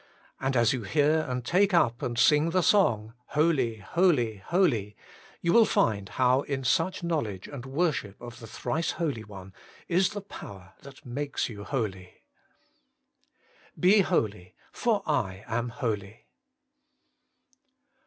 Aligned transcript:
And 0.39 0.57
as 0.57 0.73
you 0.73 0.81
hear 0.81 1.27
and 1.29 1.45
take 1.45 1.75
up 1.75 2.01
and 2.01 2.17
sing 2.17 2.49
the 2.49 2.63
song, 2.63 3.13
HOLY, 3.35 3.75
HOLY, 3.87 4.37
HOLY, 4.37 4.95
you 5.41 5.53
will 5.53 5.67
find 5.67 6.09
how 6.09 6.41
in 6.41 6.63
such 6.63 7.03
knowledge 7.03 7.47
and 7.47 7.67
worship 7.67 8.19
of 8.19 8.39
the 8.39 8.47
Thrice 8.47 8.93
Holy 8.93 9.23
One 9.23 9.53
is 9.87 10.09
the 10.09 10.21
power 10.21 10.73
that 10.81 11.05
makes 11.05 11.49
you 11.49 11.63
holy. 11.63 12.23
BE 13.79 13.99
HOLY, 13.99 14.55
FOE 14.71 15.03
I 15.05 15.43
AM 15.45 15.69
HOLY. 15.69 16.25